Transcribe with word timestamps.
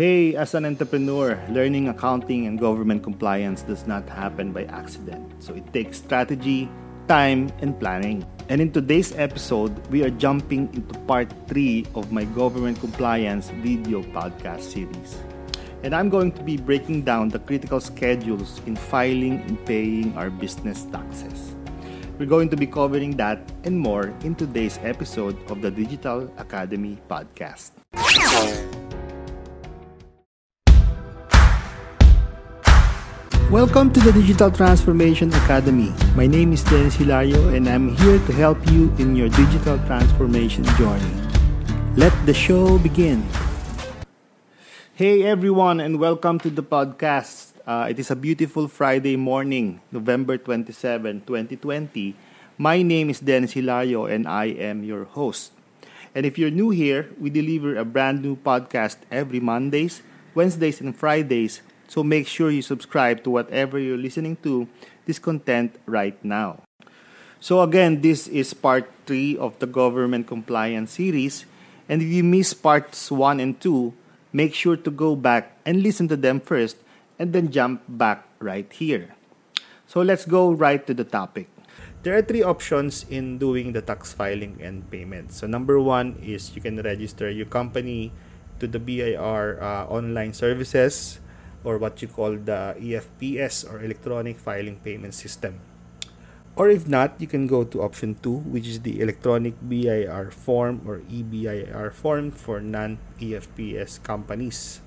Hey, 0.00 0.34
as 0.34 0.54
an 0.54 0.64
entrepreneur, 0.64 1.36
learning 1.50 1.88
accounting 1.88 2.46
and 2.46 2.58
government 2.58 3.02
compliance 3.02 3.60
does 3.60 3.86
not 3.86 4.08
happen 4.08 4.50
by 4.50 4.64
accident. 4.64 5.28
So 5.44 5.52
it 5.52 5.70
takes 5.74 5.98
strategy, 5.98 6.70
time, 7.06 7.52
and 7.60 7.78
planning. 7.78 8.24
And 8.48 8.62
in 8.62 8.72
today's 8.72 9.12
episode, 9.20 9.76
we 9.88 10.02
are 10.02 10.08
jumping 10.08 10.72
into 10.72 10.96
part 11.00 11.28
3 11.48 11.84
of 11.94 12.12
my 12.12 12.24
government 12.32 12.80
compliance 12.80 13.52
video 13.60 14.00
podcast 14.00 14.62
series. 14.72 15.20
And 15.82 15.94
I'm 15.94 16.08
going 16.08 16.32
to 16.32 16.42
be 16.42 16.56
breaking 16.56 17.02
down 17.02 17.28
the 17.28 17.38
critical 17.38 17.78
schedules 17.78 18.62
in 18.64 18.76
filing 18.76 19.44
and 19.52 19.60
paying 19.66 20.16
our 20.16 20.30
business 20.30 20.88
taxes. 20.88 21.54
We're 22.16 22.24
going 22.24 22.48
to 22.48 22.56
be 22.56 22.66
covering 22.66 23.20
that 23.20 23.52
and 23.64 23.78
more 23.78 24.16
in 24.24 24.34
today's 24.34 24.80
episode 24.80 25.36
of 25.50 25.60
the 25.60 25.70
Digital 25.70 26.32
Academy 26.38 26.96
podcast. 27.04 27.76
Welcome 33.50 33.90
to 33.94 34.00
the 34.06 34.14
Digital 34.14 34.46
Transformation 34.46 35.34
Academy. 35.42 35.90
My 36.14 36.30
name 36.30 36.54
is 36.54 36.62
Dennis 36.62 36.94
Hilario 36.94 37.50
and 37.50 37.66
I'm 37.66 37.98
here 37.98 38.22
to 38.22 38.32
help 38.32 38.62
you 38.70 38.94
in 39.02 39.18
your 39.18 39.26
digital 39.26 39.74
transformation 39.90 40.62
journey. 40.78 41.10
Let 41.98 42.14
the 42.30 42.32
show 42.32 42.78
begin. 42.78 43.26
Hey 44.94 45.26
everyone 45.26 45.82
and 45.82 45.98
welcome 45.98 46.38
to 46.46 46.48
the 46.48 46.62
podcast. 46.62 47.58
Uh, 47.66 47.90
it 47.90 47.98
is 47.98 48.06
a 48.06 48.14
beautiful 48.14 48.70
Friday 48.70 49.18
morning, 49.18 49.82
November 49.90 50.38
27, 50.38 51.26
2020. 51.26 52.14
My 52.54 52.86
name 52.86 53.10
is 53.10 53.18
Dennis 53.18 53.58
Hilario 53.58 54.06
and 54.06 54.30
I 54.30 54.54
am 54.62 54.86
your 54.86 55.10
host. 55.10 55.50
And 56.14 56.22
if 56.22 56.38
you're 56.38 56.54
new 56.54 56.70
here, 56.70 57.10
we 57.18 57.34
deliver 57.34 57.74
a 57.74 57.84
brand 57.84 58.22
new 58.22 58.38
podcast 58.38 59.02
every 59.10 59.42
Mondays, 59.42 60.06
Wednesdays, 60.38 60.80
and 60.80 60.94
Fridays 60.94 61.66
so 61.90 62.06
make 62.06 62.30
sure 62.30 62.54
you 62.54 62.62
subscribe 62.62 63.26
to 63.26 63.34
whatever 63.34 63.74
you're 63.74 63.98
listening 63.98 64.38
to 64.46 64.70
this 65.10 65.18
content 65.18 65.74
right 65.90 66.14
now. 66.22 66.62
So 67.42 67.66
again, 67.66 67.98
this 67.98 68.30
is 68.30 68.54
part 68.54 68.86
3 69.10 69.34
of 69.42 69.58
the 69.58 69.66
government 69.66 70.30
compliance 70.30 70.94
series. 70.94 71.50
And 71.90 71.98
if 71.98 72.06
you 72.06 72.22
miss 72.22 72.54
parts 72.54 73.10
1 73.10 73.42
and 73.42 73.58
2, 73.58 73.90
make 74.30 74.54
sure 74.54 74.78
to 74.78 74.90
go 74.90 75.18
back 75.18 75.58
and 75.66 75.82
listen 75.82 76.06
to 76.14 76.16
them 76.16 76.38
first 76.38 76.78
and 77.18 77.34
then 77.34 77.50
jump 77.50 77.82
back 77.90 78.22
right 78.38 78.70
here. 78.70 79.10
So 79.90 79.98
let's 79.98 80.22
go 80.22 80.54
right 80.54 80.86
to 80.86 80.94
the 80.94 81.02
topic. 81.02 81.50
There 82.06 82.14
are 82.14 82.22
three 82.22 82.46
options 82.46 83.02
in 83.10 83.42
doing 83.42 83.74
the 83.74 83.82
tax 83.82 84.14
filing 84.14 84.62
and 84.62 84.86
payment. 84.94 85.34
So 85.34 85.50
number 85.50 85.82
one 85.82 86.22
is 86.22 86.54
you 86.54 86.62
can 86.62 86.78
register 86.86 87.26
your 87.26 87.50
company 87.50 88.14
to 88.62 88.70
the 88.70 88.78
BIR 88.78 89.58
uh, 89.58 89.90
online 89.90 90.32
services 90.38 91.18
or 91.64 91.78
what 91.78 92.00
you 92.00 92.08
call 92.08 92.36
the 92.36 92.76
EFPS 92.78 93.68
or 93.68 93.82
Electronic 93.84 94.38
Filing 94.38 94.76
Payment 94.80 95.14
System. 95.14 95.60
Or 96.56 96.68
if 96.68 96.88
not, 96.88 97.16
you 97.16 97.26
can 97.26 97.46
go 97.46 97.64
to 97.64 97.82
option 97.82 98.18
2, 98.20 98.52
which 98.52 98.66
is 98.66 98.80
the 98.80 99.00
Electronic 99.00 99.54
BIR 99.62 100.30
form 100.30 100.82
or 100.84 101.00
EBIR 101.08 101.92
form 101.92 102.30
for 102.30 102.60
non 102.60 102.98
EFPS 103.20 104.02
companies. 104.02 104.80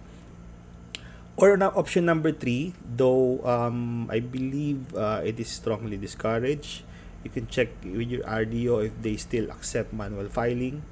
Or 1.33 1.57
now 1.57 1.73
option 1.73 2.05
number 2.05 2.31
3, 2.31 2.73
though 2.85 3.41
um, 3.41 4.05
I 4.11 4.19
believe 4.19 4.94
uh, 4.94 5.25
it 5.25 5.39
is 5.39 5.49
strongly 5.49 5.97
discouraged. 5.97 6.83
You 7.23 7.31
can 7.31 7.47
check 7.47 7.73
with 7.81 8.11
your 8.11 8.21
RDO 8.27 8.85
if 8.85 8.94
they 9.01 9.17
still 9.17 9.49
accept 9.49 9.94
manual 9.94 10.29
filing. 10.29 10.83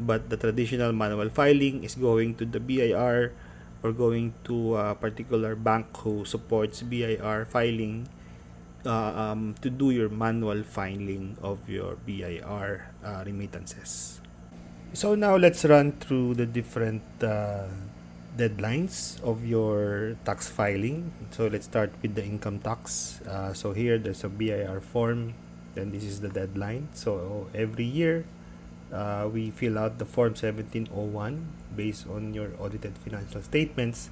But 0.00 0.30
the 0.30 0.36
traditional 0.36 0.90
manual 0.90 1.30
filing 1.30 1.84
is 1.84 1.94
going 1.94 2.34
to 2.42 2.44
the 2.44 2.58
BIR 2.58 3.30
or 3.84 3.92
going 3.92 4.32
to 4.44 4.76
a 4.76 4.94
particular 4.96 5.54
bank 5.54 5.86
who 5.98 6.24
supports 6.24 6.80
BIR 6.80 7.44
filing 7.44 8.08
uh, 8.86 9.12
um, 9.12 9.54
to 9.60 9.68
do 9.68 9.90
your 9.90 10.08
manual 10.08 10.64
filing 10.64 11.36
of 11.42 11.68
your 11.68 11.96
BIR 12.06 12.88
uh, 13.04 13.22
remittances. 13.26 14.20
So 14.94 15.14
now 15.14 15.36
let's 15.36 15.64
run 15.66 15.92
through 16.00 16.34
the 16.34 16.46
different 16.46 17.02
uh, 17.22 17.68
deadlines 18.38 19.20
of 19.22 19.44
your 19.44 20.16
tax 20.24 20.48
filing. 20.48 21.12
So 21.30 21.48
let's 21.48 21.66
start 21.66 21.92
with 22.00 22.14
the 22.14 22.24
income 22.24 22.60
tax. 22.60 23.20
Uh, 23.28 23.52
so 23.52 23.72
here 23.72 23.98
there's 23.98 24.24
a 24.24 24.30
BIR 24.30 24.80
form, 24.80 25.34
then 25.74 25.90
this 25.90 26.04
is 26.04 26.20
the 26.20 26.30
deadline. 26.30 26.88
So 26.94 27.48
every 27.54 27.84
year 27.84 28.24
uh, 28.94 29.26
we 29.26 29.50
fill 29.50 29.76
out 29.76 29.98
the 29.98 30.06
form 30.06 30.38
1701 30.38 30.94
based 31.74 32.06
on 32.06 32.32
your 32.32 32.54
audited 32.62 32.96
financial 32.98 33.42
statements. 33.42 34.08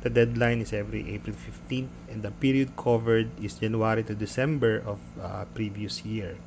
The 0.00 0.08
deadline 0.08 0.62
is 0.62 0.72
every 0.72 1.12
april 1.12 1.36
15th 1.36 1.92
and 2.08 2.22
the 2.22 2.30
period 2.30 2.72
covered 2.72 3.28
is 3.36 3.60
january 3.60 4.00
to 4.04 4.14
december 4.14 4.80
of 4.86 4.96
uh, 5.20 5.44
previous 5.52 6.06
year. 6.06 6.38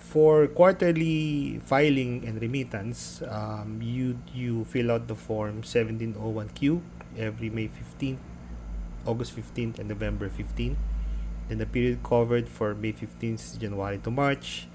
For 0.00 0.48
quarterly 0.48 1.60
filing 1.62 2.26
and 2.26 2.40
remittance 2.42 3.22
um, 3.28 3.78
you 3.78 4.18
you 4.34 4.64
fill 4.64 4.90
out 4.90 5.06
the 5.06 5.14
form 5.14 5.62
1701q 5.62 6.80
every 7.14 7.50
may 7.50 7.70
15th 7.70 8.18
august 9.06 9.36
15th 9.36 9.78
and 9.78 9.86
november 9.86 10.26
15th 10.26 10.80
and 11.50 11.60
the 11.60 11.66
period 11.66 12.02
covered 12.02 12.48
for 12.48 12.74
may 12.74 12.90
15th 12.90 13.60
january 13.60 13.98
to 14.02 14.10
march 14.10 14.66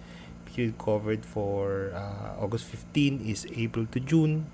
period 0.49 0.77
covered 0.77 1.25
for 1.25 1.93
uh, 1.93 2.41
August 2.41 2.65
15 2.65 3.21
is 3.21 3.45
April 3.53 3.85
to 3.93 3.99
June, 3.99 4.49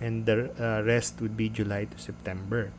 and 0.00 0.26
the 0.26 0.52
uh, 0.60 0.84
rest 0.84 1.20
would 1.20 1.36
be 1.36 1.48
July 1.48 1.88
to 1.88 1.98
September. 1.98 2.70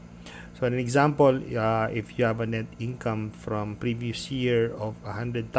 So, 0.53 0.67
an 0.67 0.77
example, 0.77 1.41
uh, 1.57 1.89
if 1.89 2.19
you 2.19 2.25
have 2.25 2.39
a 2.39 2.45
net 2.45 2.67
income 2.79 3.31
from 3.31 3.75
previous 3.77 4.29
year 4.29 4.71
of 4.77 5.01
100,000, 5.03 5.49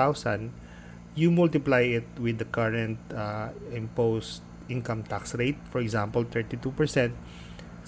you 1.15 1.31
multiply 1.31 1.83
it 1.83 2.07
with 2.19 2.39
the 2.39 2.47
current 2.47 2.99
uh, 3.11 3.51
imposed 3.75 4.43
income 4.69 5.03
tax 5.03 5.35
rate, 5.35 5.59
for 5.71 5.81
example, 5.81 6.25
32%. 6.25 7.13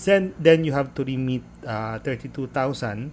Then, 0.05 0.35
then 0.39 0.65
you 0.65 0.73
have 0.73 0.93
to 0.97 1.05
remit 1.05 1.43
uh, 1.65 2.01
32,000 2.01 3.13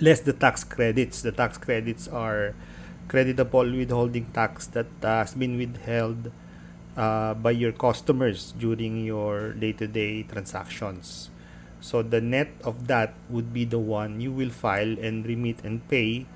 less 0.00 0.20
the 0.20 0.32
tax 0.32 0.64
credits. 0.64 1.22
The 1.22 1.32
tax 1.32 1.58
credits 1.58 2.08
are 2.08 2.54
creditable 3.10 3.66
withholding 3.66 4.30
tax 4.30 4.70
that 4.70 4.86
uh, 5.02 5.26
has 5.26 5.34
been 5.34 5.58
withheld 5.58 6.30
uh, 6.96 7.34
by 7.34 7.50
your 7.50 7.72
customers 7.72 8.54
during 8.54 9.04
your 9.04 9.50
day-to-day 9.58 10.22
transactions. 10.30 11.28
So 11.80 12.02
the 12.06 12.20
net 12.20 12.54
of 12.62 12.86
that 12.86 13.14
would 13.28 13.52
be 13.52 13.64
the 13.64 13.82
one 13.82 14.20
you 14.20 14.30
will 14.30 14.54
file 14.54 14.94
and 15.02 15.26
remit 15.26 15.58
and 15.64 15.82
pay 15.88 16.26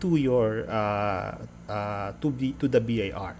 to 0.00 0.16
your 0.16 0.66
uh, 0.66 1.38
uh, 1.68 2.12
to 2.18 2.32
the 2.34 2.52
to 2.58 2.66
the 2.66 2.80
BIR. 2.80 3.36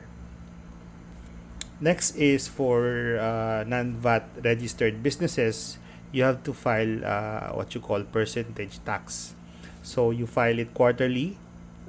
Next 1.81 2.15
is 2.15 2.47
for 2.47 3.19
uh, 3.19 3.65
non-VAT 3.67 4.45
registered 4.45 5.03
businesses. 5.03 5.79
You 6.13 6.23
have 6.25 6.43
to 6.45 6.53
file 6.53 7.03
uh, 7.03 7.59
what 7.59 7.75
you 7.75 7.81
call 7.81 8.03
percentage 8.03 8.79
tax. 8.85 9.35
So 9.83 10.11
you 10.11 10.27
file 10.27 10.59
it 10.59 10.75
quarterly 10.75 11.39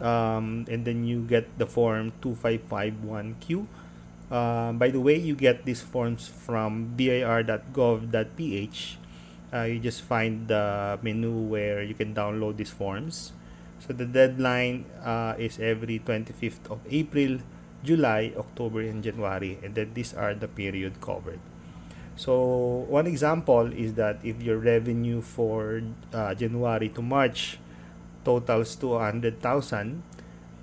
um, 0.02 0.66
and 0.70 0.86
then 0.86 1.04
you 1.04 1.22
get 1.22 1.46
the 1.58 1.66
form 1.66 2.12
2551Q. 2.22 3.68
Uh, 4.32 4.72
by 4.74 4.90
the 4.90 5.00
way, 5.00 5.18
you 5.18 5.36
get 5.36 5.66
these 5.66 5.82
forms 5.82 6.28
from 6.28 6.94
bir.gov.ph. 6.96 8.78
Uh, 9.52 9.64
you 9.64 9.80
just 9.80 10.04
find 10.04 10.48
the 10.48 11.00
menu 11.02 11.32
where 11.32 11.82
you 11.82 11.96
can 11.96 12.14
download 12.14 12.58
these 12.58 12.70
forms. 12.70 13.34
So 13.80 13.94
the 13.94 14.06
deadline 14.06 14.86
uh, 15.04 15.34
is 15.40 15.58
every 15.60 16.00
25th 16.00 16.70
of 16.70 16.80
April, 16.90 17.40
July, 17.84 18.34
October, 18.38 18.82
and 18.82 19.02
January, 19.04 19.58
and 19.64 19.74
then 19.74 19.94
these 19.96 20.14
are 20.14 20.36
the 20.36 20.48
period 20.48 21.02
covered. 21.02 21.40
So 22.20 22.86
one 22.92 23.08
example 23.08 23.72
is 23.72 23.96
that 23.96 24.20
if 24.24 24.44
your 24.44 24.58
revenue 24.60 25.22
for 25.22 25.82
uh, 26.14 26.36
January 26.36 26.90
to 26.90 27.02
March 27.02 27.58
totals 28.24 28.76
to 28.78 29.00
100,000, 29.00 30.04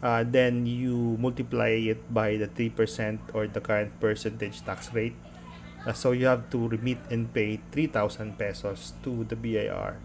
uh, 0.03 0.25
then 0.26 0.67
you 0.67 1.17
multiply 1.19 1.75
it 1.75 2.03
by 2.12 2.37
the 2.37 2.49
3% 2.49 3.19
or 3.35 3.47
the 3.47 3.61
current 3.61 3.93
percentage 4.00 4.62
tax 4.64 4.93
rate. 4.93 5.17
Uh, 5.87 5.93
so 5.93 6.11
you 6.12 6.26
have 6.26 6.50
to 6.50 6.69
remit 6.69 6.99
and 7.11 7.32
pay 7.32 7.61
3,000 7.73 8.37
pesos 8.38 8.93
to 9.03 9.25
the 9.25 9.37
BIR. 9.37 9.97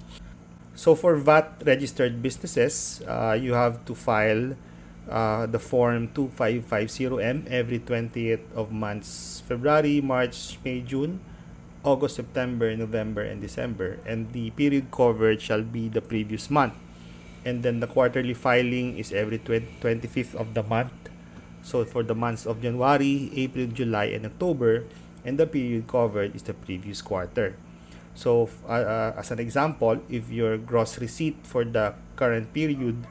So 0.76 0.96
for 0.96 1.16
VAT 1.16 1.64
registered 1.66 2.22
businesses, 2.22 3.02
uh, 3.08 3.38
you 3.40 3.54
have 3.54 3.84
to 3.86 3.96
file 3.96 4.56
uh, 5.10 5.46
the 5.46 5.60
form 5.60 6.08
2550M 6.10 7.50
every 7.50 7.80
20th 7.80 8.46
of 8.56 8.72
months 8.72 9.42
February, 9.48 10.00
March, 10.00 10.58
May, 10.64 10.82
June, 10.82 11.20
August, 11.84 12.16
September, 12.16 12.76
November, 12.78 13.22
and 13.22 13.42
December. 13.42 14.00
And 14.06 14.32
the 14.32 14.52
period 14.52 14.92
covered 14.92 15.42
shall 15.42 15.64
be 15.64 15.90
the 15.90 16.02
previous 16.02 16.50
month 16.50 16.74
and 17.46 17.64
then 17.64 17.80
the 17.80 17.88
quarterly 17.88 18.34
filing 18.34 18.98
is 18.98 19.12
every 19.12 19.40
20, 19.40 19.82
25th 19.82 20.36
of 20.36 20.54
the 20.54 20.64
month 20.64 20.92
so 21.62 21.86
for 21.86 22.02
the 22.02 22.18
months 22.18 22.46
of 22.46 22.62
January, 22.62 23.30
April, 23.38 23.70
July, 23.70 24.18
and 24.18 24.26
October, 24.26 24.86
and 25.24 25.38
the 25.38 25.46
period 25.46 25.86
covered 25.88 26.36
is 26.36 26.44
the 26.44 26.54
previous 26.54 27.02
quarter. 27.02 27.56
So, 28.14 28.50
uh, 28.68 29.14
as 29.16 29.32
an 29.32 29.40
example, 29.40 30.02
if 30.10 30.30
your 30.30 30.58
gross 30.58 31.00
receipt 31.00 31.38
for 31.46 31.64
the 31.64 31.94
current 32.18 32.52
period 32.54 33.08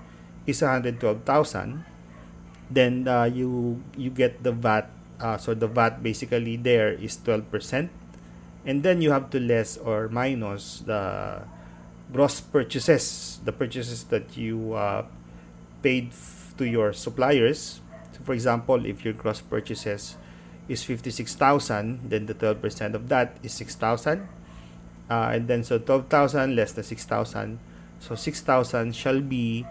is 0.47 0.61
112,000, 0.61 1.87
then 2.71 3.09
uh, 3.09 3.25
you 3.25 3.81
you 3.97 4.11
get 4.11 4.43
the 4.43 4.53
VAT. 4.53 4.91
Uh, 5.21 5.37
so 5.37 5.53
the 5.53 5.69
VAT 5.69 6.03
basically 6.03 6.57
there 6.57 6.97
is 6.97 7.21
12%, 7.21 7.53
and 8.65 8.83
then 8.83 9.01
you 9.05 9.13
have 9.13 9.29
to 9.31 9.39
less 9.39 9.77
or 9.77 10.09
minus 10.09 10.81
the 10.85 11.45
gross 12.13 12.41
purchases, 12.41 13.41
the 13.45 13.53
purchases 13.53 14.05
that 14.05 14.37
you 14.37 14.75
uh, 14.75 15.05
paid 15.83 16.09
f- 16.11 16.55
to 16.59 16.67
your 16.67 16.93
suppliers. 16.93 17.81
So 18.13 18.21
for 18.25 18.33
example, 18.35 18.85
if 18.87 19.05
your 19.05 19.15
gross 19.15 19.41
purchases 19.41 20.17
is 20.69 20.85
56,000, 20.85 22.11
then 22.11 22.27
the 22.27 22.35
12% 22.35 22.95
of 22.95 23.09
that 23.09 23.37
is 23.43 23.53
6,000. 23.55 24.29
Uh, 25.11 25.35
and 25.35 25.49
then 25.49 25.65
so 25.65 25.79
12,000 25.79 26.55
less 26.55 26.73
the 26.73 26.83
6,000. 26.83 27.59
So 27.99 28.15
6,000 28.15 28.95
shall 28.95 29.21
be 29.21 29.67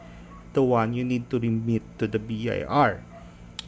the 0.54 0.64
one 0.64 0.94
you 0.94 1.04
need 1.04 1.30
to 1.30 1.40
remit 1.40 1.84
to 2.00 2.08
the 2.08 2.20
BIR. 2.20 3.04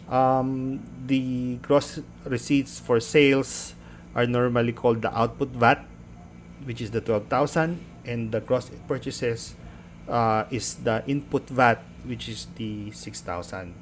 Um, 0.09 0.83
the 1.07 1.55
gross 1.61 1.99
receipts 2.25 2.79
for 2.79 2.99
sales 2.99 3.75
are 4.13 4.27
normally 4.27 4.73
called 4.73 5.01
the 5.01 5.17
output 5.17 5.49
VAT, 5.49 5.85
which 6.65 6.81
is 6.81 6.91
the 6.91 7.01
12,000, 7.01 7.79
and 8.05 8.31
the 8.31 8.39
gross 8.39 8.71
purchases 8.87 9.55
uh, 10.07 10.45
is 10.51 10.75
the 10.83 11.03
input 11.07 11.47
VAT, 11.49 11.81
which 12.05 12.29
is 12.29 12.47
the 12.55 12.91
6,000. 12.91 13.73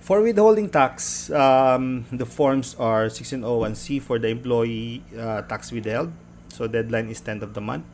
For 0.00 0.22
withholding 0.22 0.70
tax, 0.70 1.30
um, 1.30 2.06
the 2.10 2.26
forms 2.26 2.74
are 2.80 3.06
1601C 3.06 4.00
for 4.02 4.18
the 4.18 4.28
employee 4.28 5.04
uh, 5.16 5.42
tax 5.42 5.70
withheld. 5.70 6.10
So 6.48 6.66
deadline 6.66 7.10
is 7.10 7.20
10th 7.20 7.42
of 7.42 7.54
the 7.54 7.60
month. 7.60 7.84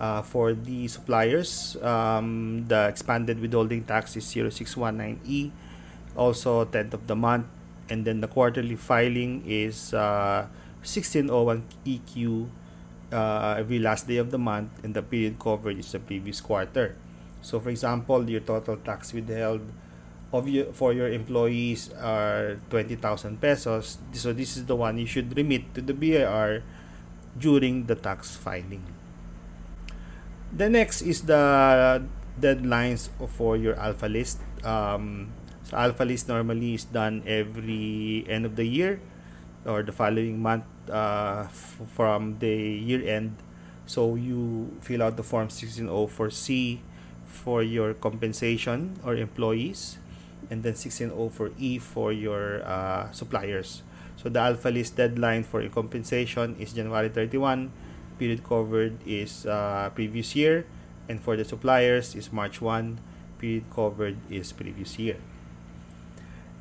Uh, 0.00 0.20
for 0.20 0.52
the 0.52 0.88
suppliers, 0.88 1.76
um, 1.80 2.64
the 2.68 2.88
expanded 2.88 3.40
withholding 3.40 3.84
tax 3.84 4.16
is 4.16 4.24
0619E, 4.24 5.50
also 6.16 6.64
10th 6.64 6.94
of 6.94 7.06
the 7.06 7.16
month. 7.16 7.46
And 7.88 8.04
then 8.04 8.20
the 8.20 8.28
quarterly 8.28 8.74
filing 8.74 9.44
is 9.46 9.94
uh, 9.94 10.48
1601EQ 10.86 12.48
uh, 13.12 13.56
every 13.58 13.78
last 13.78 14.06
day 14.06 14.16
of 14.16 14.30
the 14.30 14.38
month, 14.38 14.70
and 14.82 14.94
the 14.94 15.02
period 15.02 15.38
covered 15.38 15.78
is 15.78 15.90
the 15.92 15.98
previous 15.98 16.40
quarter. 16.40 16.94
So, 17.42 17.60
for 17.60 17.70
example, 17.70 18.28
your 18.30 18.40
total 18.40 18.76
tax 18.78 19.12
withheld 19.12 19.62
of 20.32 20.48
your, 20.48 20.72
for 20.72 20.92
your 20.92 21.10
employees 21.10 21.92
are 21.94 22.58
20,000 22.70 23.40
pesos. 23.40 23.98
So 24.12 24.32
this 24.32 24.56
is 24.56 24.66
the 24.66 24.74
one 24.74 24.98
you 24.98 25.06
should 25.06 25.36
remit 25.36 25.74
to 25.74 25.80
the 25.82 25.94
BIR 25.94 26.62
during 27.38 27.86
the 27.86 27.94
tax 27.94 28.34
filing. 28.34 28.82
The 30.52 30.68
next 30.70 31.02
is 31.02 31.22
the 31.22 32.02
deadlines 32.40 33.10
for 33.38 33.56
your 33.56 33.74
alpha 33.76 34.06
list. 34.06 34.40
Um, 34.64 35.32
so 35.62 35.76
alpha 35.76 36.04
list 36.04 36.28
normally 36.28 36.74
is 36.74 36.84
done 36.84 37.22
every 37.26 38.24
end 38.28 38.46
of 38.46 38.56
the 38.56 38.64
year 38.64 39.00
or 39.64 39.82
the 39.82 39.92
following 39.92 40.40
month 40.40 40.64
uh, 40.90 41.44
f- 41.46 41.80
from 41.94 42.38
the 42.38 42.54
year 42.54 43.02
end. 43.06 43.36
So 43.86 44.14
you 44.16 44.76
fill 44.80 45.02
out 45.02 45.16
the 45.16 45.22
form 45.22 45.48
1604C 45.48 46.80
for 47.24 47.62
your 47.62 47.94
compensation 47.94 48.98
or 49.04 49.14
employees 49.14 49.98
and 50.50 50.62
then 50.62 50.74
1604E 50.74 51.80
for 51.80 52.12
your 52.12 52.62
uh, 52.64 53.10
suppliers. 53.12 53.82
So 54.16 54.28
the 54.28 54.40
alpha 54.40 54.68
list 54.70 54.96
deadline 54.96 55.44
for 55.44 55.60
your 55.60 55.70
compensation 55.70 56.56
is 56.58 56.72
January 56.72 57.08
31. 57.08 57.70
Period 58.18 58.42
covered 58.42 58.96
is 59.06 59.46
uh, 59.46 59.90
previous 59.94 60.34
year. 60.34 60.66
And 61.08 61.20
for 61.20 61.36
the 61.36 61.44
suppliers 61.44 62.14
is 62.14 62.32
March 62.32 62.60
1. 62.60 62.98
Period 63.38 63.64
covered 63.70 64.16
is 64.30 64.52
previous 64.52 64.98
year. 64.98 65.16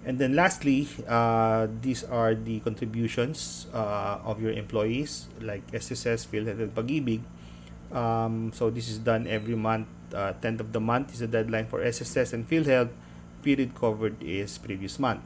And 0.06 0.22
then 0.22 0.38
lastly, 0.38 0.88
uh, 1.10 1.66
these 1.82 2.06
are 2.06 2.38
the 2.38 2.62
contributions 2.62 3.66
uh, 3.74 4.22
of 4.22 4.38
your 4.40 4.54
employees 4.54 5.28
like 5.42 5.66
SSS, 5.74 6.30
PhilHealth, 6.30 6.62
and 6.62 6.74
Pag-ibig. 6.78 7.26
Um, 7.90 8.54
so 8.54 8.70
this 8.70 8.88
is 8.88 9.02
done 9.02 9.26
every 9.26 9.58
month. 9.58 9.90
Uh, 10.14 10.38
10th 10.38 10.60
of 10.62 10.70
the 10.72 10.80
month 10.80 11.12
is 11.14 11.20
the 11.20 11.28
deadline 11.28 11.66
for 11.66 11.82
SSS 11.82 12.34
and 12.34 12.48
PhilHealth 12.48 12.94
period 13.46 13.78
covered 13.78 14.18
is 14.22 14.58
previous 14.58 14.98
month. 14.98 15.22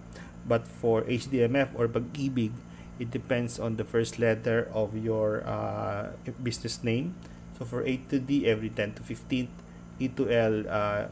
But 0.48 0.68
for 0.68 1.04
HDMF 1.04 1.72
or 1.76 1.88
Pag-ibig, 1.88 2.52
it 3.00 3.12
depends 3.12 3.60
on 3.60 3.80
the 3.80 3.88
first 3.88 4.20
letter 4.20 4.68
of 4.76 4.96
your 4.96 5.44
uh, 5.48 6.12
business 6.44 6.84
name. 6.84 7.16
So 7.56 7.64
for 7.64 7.84
A 7.88 7.96
to 8.12 8.20
D, 8.20 8.48
every 8.48 8.70
10 8.72 9.00
to 9.00 9.04
15th. 9.04 9.52
E 10.00 10.08
to 10.16 10.32
L, 10.32 10.64
uh, 10.68 11.12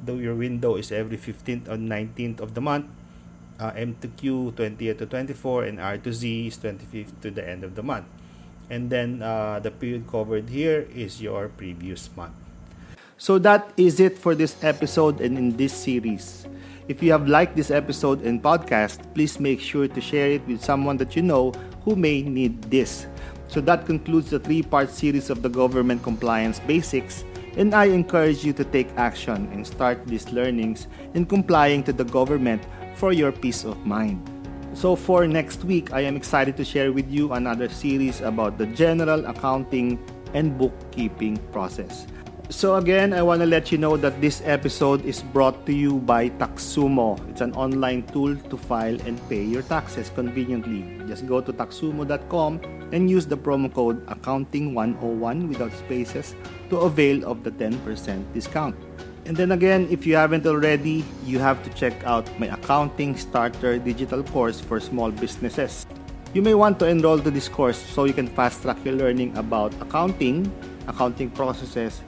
though 0.00 0.20
your 0.20 0.36
window 0.36 0.76
is 0.76 0.92
every 0.92 1.16
15th 1.16 1.68
or 1.68 1.76
19th 1.76 2.40
of 2.40 2.52
the 2.52 2.60
month. 2.60 2.88
Uh, 3.58 3.72
M 3.74 3.96
to 4.00 4.08
Q, 4.08 4.54
20th 4.56 4.98
to 4.98 5.06
24, 5.06 5.64
and 5.64 5.80
R 5.80 5.98
to 5.98 6.12
Z 6.12 6.46
is 6.46 6.58
25th 6.58 7.20
to 7.22 7.30
the 7.30 7.42
end 7.42 7.64
of 7.64 7.74
the 7.74 7.82
month. 7.82 8.06
And 8.70 8.90
then 8.90 9.22
uh, 9.22 9.58
the 9.58 9.70
period 9.70 10.06
covered 10.06 10.48
here 10.48 10.86
is 10.94 11.20
your 11.20 11.48
previous 11.48 12.08
month. 12.16 12.34
So 13.16 13.38
that 13.40 13.72
is 13.76 13.98
it 13.98 14.16
for 14.16 14.36
this 14.36 14.54
episode 14.62 15.20
and 15.20 15.36
in 15.36 15.56
this 15.56 15.72
series. 15.72 16.46
If 16.86 17.02
you 17.02 17.10
have 17.10 17.26
liked 17.26 17.56
this 17.56 17.70
episode 17.70 18.22
and 18.22 18.40
podcast, 18.40 19.02
please 19.12 19.40
make 19.40 19.60
sure 19.60 19.88
to 19.88 20.00
share 20.00 20.30
it 20.38 20.46
with 20.46 20.62
someone 20.62 20.96
that 20.98 21.16
you 21.16 21.22
know 21.22 21.50
who 21.82 21.96
may 21.96 22.22
need 22.22 22.62
this. 22.70 23.06
So 23.48 23.60
that 23.62 23.86
concludes 23.86 24.30
the 24.30 24.38
three 24.38 24.62
part 24.62 24.90
series 24.90 25.30
of 25.30 25.42
the 25.42 25.48
Government 25.48 26.02
Compliance 26.02 26.60
Basics, 26.60 27.24
and 27.58 27.74
I 27.74 27.86
encourage 27.86 28.44
you 28.44 28.54
to 28.54 28.64
take 28.64 28.88
action 28.96 29.50
and 29.52 29.66
start 29.66 30.06
these 30.06 30.30
learnings 30.30 30.86
in 31.14 31.26
complying 31.26 31.82
to 31.84 31.92
the 31.92 32.04
government 32.04 32.62
for 32.94 33.12
your 33.12 33.32
peace 33.32 33.64
of 33.64 33.84
mind. 33.84 34.22
So, 34.74 34.94
for 34.94 35.26
next 35.26 35.64
week, 35.64 35.92
I 35.92 36.02
am 36.02 36.14
excited 36.14 36.56
to 36.56 36.64
share 36.64 36.92
with 36.92 37.10
you 37.10 37.32
another 37.32 37.68
series 37.68 38.20
about 38.20 38.58
the 38.58 38.66
general 38.66 39.26
accounting 39.26 39.98
and 40.34 40.56
bookkeeping 40.56 41.36
process. 41.50 42.06
So 42.50 42.76
again, 42.76 43.12
I 43.12 43.20
want 43.20 43.40
to 43.42 43.46
let 43.46 43.70
you 43.70 43.76
know 43.76 43.98
that 43.98 44.22
this 44.22 44.40
episode 44.44 45.04
is 45.04 45.20
brought 45.20 45.66
to 45.66 45.72
you 45.74 46.00
by 46.00 46.30
Taxumo. 46.30 47.20
It's 47.28 47.42
an 47.42 47.52
online 47.52 48.04
tool 48.08 48.36
to 48.36 48.56
file 48.56 48.96
and 49.04 49.20
pay 49.28 49.44
your 49.44 49.60
taxes 49.60 50.08
conveniently. 50.08 50.80
Just 51.06 51.26
go 51.26 51.42
to 51.42 51.52
taxumo.com 51.52 52.77
and 52.92 53.10
use 53.10 53.26
the 53.26 53.36
promo 53.36 53.72
code 53.72 54.04
accounting101 54.06 55.48
without 55.48 55.72
spaces 55.72 56.34
to 56.70 56.78
avail 56.78 57.24
of 57.28 57.44
the 57.44 57.50
10% 57.50 57.78
discount. 58.32 58.76
And 59.26 59.36
then 59.36 59.52
again, 59.52 59.88
if 59.90 60.06
you 60.06 60.16
haven't 60.16 60.46
already, 60.46 61.04
you 61.24 61.38
have 61.38 61.62
to 61.64 61.70
check 61.70 61.92
out 62.04 62.24
my 62.40 62.46
accounting 62.46 63.16
starter 63.16 63.78
digital 63.78 64.22
course 64.22 64.60
for 64.60 64.80
small 64.80 65.10
businesses. 65.10 65.86
You 66.32 66.40
may 66.40 66.54
want 66.54 66.78
to 66.80 66.86
enroll 66.86 67.18
to 67.20 67.30
this 67.30 67.48
course 67.48 67.76
so 67.76 68.04
you 68.04 68.12
can 68.12 68.28
fast 68.28 68.62
track 68.62 68.82
your 68.84 68.94
learning 68.94 69.36
about 69.36 69.74
accounting, 69.80 70.52
accounting 70.86 71.30
processes, 71.30 72.00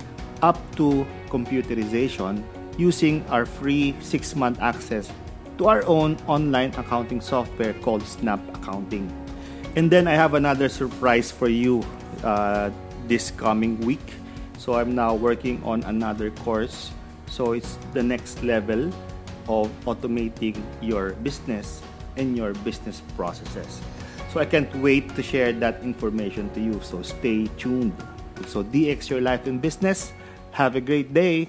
up 0.43 0.57
to 0.77 1.07
computerization 1.29 2.43
using 2.79 3.25
our 3.29 3.45
free 3.45 3.93
6-month 4.01 4.61
access 4.61 5.13
to 5.59 5.69
our 5.69 5.85
own 5.85 6.17
online 6.27 6.73
accounting 6.77 7.21
software 7.21 7.75
called 7.85 8.03
Snap 8.03 8.41
Accounting. 8.57 9.13
And 9.77 9.91
then 9.91 10.09
I 10.09 10.15
have 10.19 10.35
another 10.35 10.69
surprise 10.69 11.31
for 11.31 11.49
you 11.49 11.87
uh, 12.25 12.71
this 13.07 13.31
coming 13.31 13.79
week. 13.81 14.03
So 14.59 14.75
I'm 14.75 14.95
now 14.95 15.15
working 15.15 15.63
on 15.65 15.83
another 15.85 16.31
course. 16.43 16.91
So 17.27 17.53
it's 17.53 17.79
the 17.95 18.03
next 18.03 18.43
level 18.43 18.91
of 19.49 19.71
automating 19.87 20.59
your 20.83 21.15
business 21.23 21.83
and 22.17 22.37
your 22.37 22.53
business 22.67 23.03
processes. 23.17 23.81
So 24.35 24.39
I 24.39 24.47
can't 24.47 24.71
wait 24.77 25.15
to 25.15 25.23
share 25.23 25.53
that 25.63 25.83
information 25.83 26.51
to 26.55 26.61
you. 26.61 26.81
So 26.83 27.03
stay 27.03 27.47
tuned. 27.59 27.95
So 28.47 28.63
DX 28.63 29.11
Your 29.11 29.21
Life 29.21 29.47
in 29.47 29.59
Business 29.59 30.13
have 30.53 30.75
a 30.75 30.81
great 30.81 31.15
day. 31.15 31.49